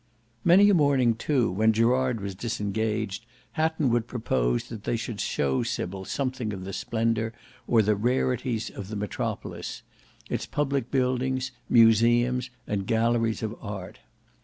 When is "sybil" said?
5.61-6.05